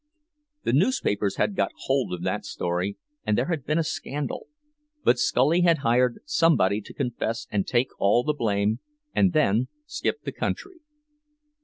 The 0.63 0.73
newspapers 0.73 1.35
had 1.35 1.55
got 1.55 1.69
hold 1.81 2.11
of 2.11 2.23
that 2.23 2.43
story, 2.43 2.97
and 3.23 3.37
there 3.37 3.49
had 3.49 3.67
been 3.67 3.77
a 3.77 3.83
scandal; 3.83 4.47
but 5.03 5.19
Scully 5.19 5.61
had 5.61 5.77
hired 5.85 6.21
somebody 6.25 6.81
to 6.81 6.93
confess 6.95 7.45
and 7.51 7.67
take 7.67 7.89
all 7.99 8.23
the 8.23 8.33
blame, 8.33 8.79
and 9.13 9.31
then 9.31 9.67
skip 9.85 10.23
the 10.23 10.31
country. 10.31 10.77